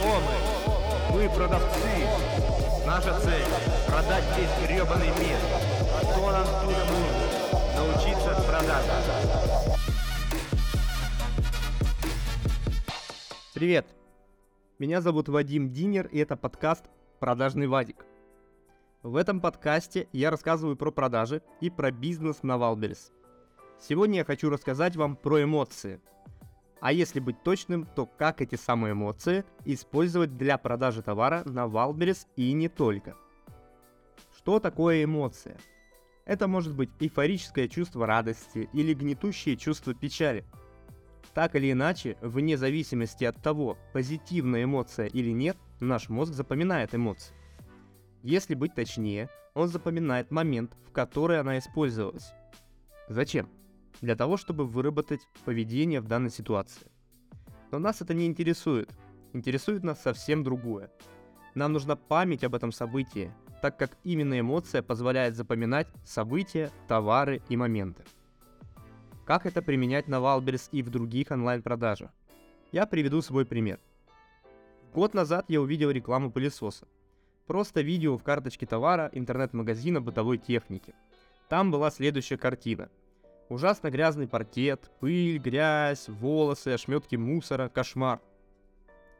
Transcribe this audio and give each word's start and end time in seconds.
Кто 0.00 0.18
мы? 1.12 1.28
Продавцы. 1.28 2.06
Наша 2.86 3.20
цель– 3.20 3.44
продать 3.86 4.24
весь 4.34 4.66
гребаный 4.66 5.08
мир. 5.08 5.36
А 5.94 6.00
что 6.00 6.30
нам 6.32 6.46
тут 6.46 6.74
нужно? 6.88 7.26
Научиться 7.76 8.34
продажам. 8.48 9.02
Привет! 13.52 13.86
Меня 14.78 15.02
зовут 15.02 15.28
Вадим 15.28 15.70
Динер, 15.70 16.06
и 16.06 16.18
это 16.18 16.34
подкаст 16.34 16.86
«Продажный 17.18 17.66
Вадик». 17.66 18.06
В 19.02 19.16
этом 19.16 19.42
подкасте 19.42 20.08
я 20.12 20.30
рассказываю 20.30 20.76
про 20.76 20.90
продажи 20.90 21.42
и 21.60 21.68
про 21.68 21.90
бизнес 21.90 22.42
на 22.42 22.56
Wildberries. 22.56 23.12
Сегодня 23.78 24.20
я 24.20 24.24
хочу 24.24 24.48
рассказать 24.48 24.96
вам 24.96 25.14
про 25.14 25.42
эмоции. 25.42 26.00
А 26.80 26.92
если 26.92 27.20
быть 27.20 27.42
точным, 27.42 27.86
то 27.86 28.06
как 28.06 28.40
эти 28.40 28.54
самые 28.54 28.92
эмоции 28.92 29.44
использовать 29.64 30.36
для 30.36 30.56
продажи 30.58 31.02
товара 31.02 31.42
на 31.44 31.66
Wildberries 31.66 32.26
и 32.36 32.52
не 32.52 32.68
только. 32.68 33.16
Что 34.36 34.60
такое 34.60 35.04
эмоция? 35.04 35.58
Это 36.24 36.48
может 36.48 36.74
быть 36.74 36.90
эйфорическое 37.00 37.68
чувство 37.68 38.06
радости 38.06 38.68
или 38.72 38.94
гнетущее 38.94 39.56
чувство 39.56 39.94
печали– 39.94 40.44
так 41.34 41.54
или 41.54 41.72
иначе, 41.72 42.16
вне 42.20 42.56
зависимости 42.56 43.24
от 43.24 43.40
того, 43.40 43.78
позитивная 43.92 44.64
эмоция 44.64 45.06
или 45.06 45.30
нет, 45.30 45.56
наш 45.78 46.08
мозг 46.08 46.32
запоминает 46.32 46.94
эмоции. 46.94 47.34
Если 48.22 48.54
быть 48.54 48.74
точнее, 48.74 49.28
он 49.54 49.68
запоминает 49.68 50.30
момент, 50.30 50.76
в 50.86 50.92
который 50.92 51.38
она 51.38 51.58
использовалась. 51.58 52.32
Зачем? 53.08 53.48
Для 54.00 54.16
того, 54.16 54.36
чтобы 54.36 54.66
выработать 54.66 55.28
поведение 55.44 56.00
в 56.00 56.06
данной 56.06 56.30
ситуации. 56.30 56.90
Но 57.70 57.78
нас 57.78 58.00
это 58.00 58.14
не 58.14 58.26
интересует. 58.26 58.90
Интересует 59.32 59.84
нас 59.84 60.02
совсем 60.02 60.42
другое. 60.42 60.90
Нам 61.54 61.72
нужна 61.72 61.96
память 61.96 62.44
об 62.44 62.54
этом 62.54 62.72
событии, 62.72 63.32
так 63.60 63.76
как 63.76 63.96
именно 64.04 64.38
эмоция 64.40 64.82
позволяет 64.82 65.36
запоминать 65.36 65.88
события, 66.04 66.70
товары 66.88 67.42
и 67.48 67.56
моменты. 67.56 68.02
Как 69.26 69.46
это 69.46 69.62
применять 69.62 70.08
на 70.08 70.20
Wildberries 70.20 70.68
и 70.72 70.82
в 70.82 70.90
других 70.90 71.30
онлайн-продажах? 71.30 72.10
Я 72.72 72.86
приведу 72.86 73.20
свой 73.20 73.44
пример. 73.44 73.78
Год 74.94 75.14
назад 75.14 75.44
я 75.48 75.60
увидел 75.60 75.90
рекламу 75.90 76.32
пылесоса. 76.32 76.88
Просто 77.46 77.80
видео 77.80 78.16
в 78.16 78.22
карточке 78.22 78.66
товара 78.66 79.08
интернет-магазина 79.12 80.00
бытовой 80.00 80.38
техники. 80.38 80.94
Там 81.48 81.70
была 81.70 81.90
следующая 81.90 82.38
картина. 82.38 82.88
Ужасно 83.50 83.90
грязный 83.90 84.26
паркет, 84.26 84.90
пыль, 85.00 85.36
грязь, 85.36 86.08
волосы, 86.08 86.68
ошметки 86.68 87.16
мусора, 87.16 87.68
кошмар. 87.68 88.20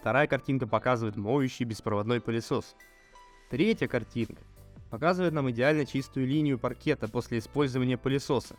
Вторая 0.00 0.26
картинка 0.26 0.66
показывает 0.66 1.14
моющий 1.14 1.64
беспроводной 1.64 2.20
пылесос. 2.20 2.74
Третья 3.50 3.86
картинка 3.86 4.42
показывает 4.90 5.32
нам 5.32 5.48
идеально 5.50 5.86
чистую 5.86 6.26
линию 6.26 6.58
паркета 6.58 7.06
после 7.06 7.38
использования 7.38 7.96
пылесоса 7.96 8.56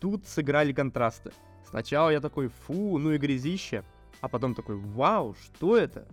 тут 0.00 0.26
сыграли 0.26 0.72
контрасты. 0.72 1.32
Сначала 1.68 2.10
я 2.10 2.20
такой, 2.20 2.48
фу, 2.48 2.98
ну 2.98 3.12
и 3.12 3.18
грязище, 3.18 3.84
а 4.20 4.28
потом 4.28 4.54
такой, 4.54 4.76
вау, 4.76 5.34
что 5.34 5.76
это? 5.76 6.06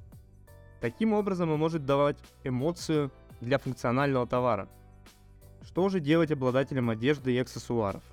Таким 0.82 1.14
образом 1.14 1.52
он 1.52 1.60
может 1.60 1.86
давать 1.86 2.18
эмоцию 2.44 3.12
для 3.42 3.58
функционального 3.58 4.28
товара. 4.28 4.68
Что 5.66 5.90
же 5.90 6.00
делать 6.00 6.32
обладателям 6.32 6.90
одежды 6.90 7.34
и 7.34 7.38
аксессуаров? 7.38 8.04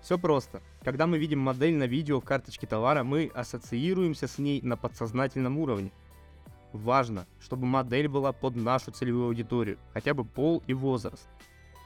Все 0.00 0.18
просто. 0.18 0.62
Когда 0.82 1.06
мы 1.06 1.18
видим 1.18 1.40
модель 1.40 1.74
на 1.74 1.84
видео 1.84 2.20
в 2.20 2.24
карточке 2.24 2.66
товара, 2.66 3.02
мы 3.02 3.30
ассоциируемся 3.34 4.28
с 4.28 4.38
ней 4.38 4.62
на 4.62 4.76
подсознательном 4.76 5.58
уровне. 5.58 5.90
Важно, 6.72 7.26
чтобы 7.40 7.66
модель 7.66 8.06
была 8.06 8.32
под 8.32 8.54
нашу 8.54 8.92
целевую 8.92 9.26
аудиторию, 9.26 9.78
хотя 9.92 10.14
бы 10.14 10.24
пол 10.24 10.62
и 10.66 10.74
возраст. 10.74 11.28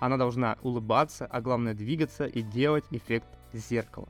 Она 0.00 0.16
должна 0.16 0.58
улыбаться, 0.62 1.26
а 1.26 1.40
главное 1.40 1.74
двигаться 1.74 2.26
и 2.26 2.42
делать 2.42 2.84
эффект 2.90 3.28
зеркала. 3.52 4.08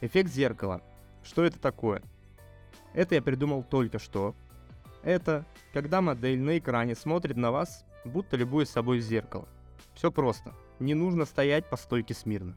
Эффект 0.00 0.30
зеркала. 0.30 0.82
Что 1.22 1.44
это 1.44 1.58
такое? 1.58 2.02
Это 2.92 3.14
я 3.14 3.22
придумал 3.22 3.62
только 3.62 3.98
что. 3.98 4.34
Это 5.02 5.46
когда 5.72 6.00
модель 6.00 6.40
на 6.40 6.58
экране 6.58 6.94
смотрит 6.94 7.36
на 7.36 7.50
вас, 7.50 7.84
будто 8.04 8.36
любуясь 8.36 8.70
собой 8.70 8.98
в 8.98 9.02
зеркало. 9.02 9.48
Все 9.94 10.10
просто. 10.10 10.54
Не 10.78 10.94
нужно 10.94 11.24
стоять 11.24 11.68
по 11.68 11.76
стойке 11.76 12.14
смирно. 12.14 12.56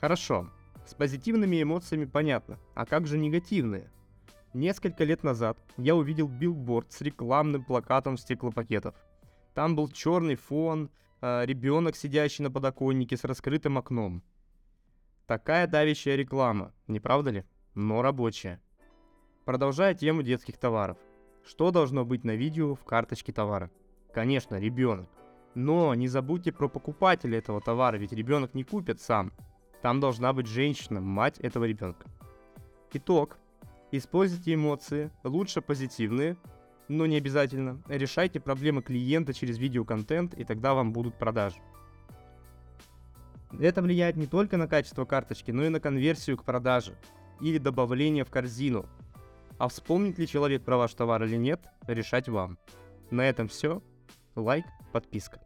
Хорошо. 0.00 0.50
С 0.86 0.94
позитивными 0.94 1.62
эмоциями 1.62 2.04
понятно. 2.04 2.58
А 2.74 2.84
как 2.84 3.06
же 3.06 3.18
негативные? 3.18 3.90
Несколько 4.52 5.04
лет 5.04 5.24
назад 5.24 5.58
я 5.76 5.96
увидел 5.96 6.28
билборд 6.28 6.92
с 6.92 7.00
рекламным 7.00 7.64
плакатом 7.64 8.16
стеклопакетов– 8.16 8.94
там 9.54 9.76
был 9.76 9.88
черный 9.88 10.34
фон, 10.34 10.90
э, 11.20 11.46
ребенок, 11.46 11.96
сидящий 11.96 12.42
на 12.42 12.50
подоконнике 12.50 13.16
с 13.16 13.24
раскрытым 13.24 13.78
окном. 13.78 14.22
Такая 15.26 15.66
давящая 15.68 16.16
реклама, 16.16 16.72
не 16.88 16.98
правда 16.98 17.30
ли? 17.30 17.44
Но 17.74 18.02
рабочая. 18.02 18.60
Продолжая 19.44 19.94
тему 19.94 20.22
детских 20.22 20.58
товаров. 20.58 20.98
Что 21.46 21.70
должно 21.70 22.04
быть 22.06 22.24
на 22.24 22.36
видео 22.36 22.74
в 22.74 22.84
карточке 22.84 23.32
товара? 23.32 23.70
Конечно, 24.12 24.58
ребенок. 24.58 25.08
Но 25.54 25.94
не 25.94 26.08
забудьте 26.08 26.52
про 26.52 26.68
покупателя 26.68 27.38
этого 27.38 27.60
товара, 27.60 27.96
ведь 27.96 28.12
ребенок 28.12 28.54
не 28.54 28.64
купит 28.64 29.00
сам. 29.00 29.30
Там 29.82 30.00
должна 30.00 30.32
быть 30.32 30.46
женщина, 30.46 31.00
мать 31.00 31.38
этого 31.38 31.64
ребенка. 31.64 32.08
Итог. 32.92 33.36
Используйте 33.92 34.54
эмоции, 34.54 35.10
лучше 35.22 35.60
позитивные, 35.60 36.36
но 36.88 37.06
не 37.06 37.16
обязательно. 37.16 37.80
Решайте 37.88 38.40
проблемы 38.40 38.82
клиента 38.82 39.32
через 39.32 39.58
видеоконтент, 39.58 40.34
и 40.34 40.44
тогда 40.44 40.74
вам 40.74 40.92
будут 40.92 41.18
продажи. 41.18 41.58
Это 43.60 43.82
влияет 43.82 44.16
не 44.16 44.26
только 44.26 44.56
на 44.56 44.66
качество 44.66 45.04
карточки, 45.04 45.50
но 45.50 45.64
и 45.64 45.68
на 45.68 45.78
конверсию 45.78 46.38
к 46.38 46.44
продаже 46.44 46.96
или 47.40 47.58
добавление 47.58 48.24
в 48.24 48.30
корзину. 48.30 48.86
А 49.58 49.68
вспомнит 49.68 50.18
ли 50.18 50.26
человек 50.26 50.64
про 50.64 50.76
ваш 50.76 50.94
товар 50.94 51.22
или 51.24 51.36
нет, 51.36 51.66
решать 51.86 52.28
вам. 52.28 52.58
На 53.10 53.28
этом 53.28 53.48
все. 53.48 53.82
Лайк, 54.34 54.64
подписка. 54.92 55.40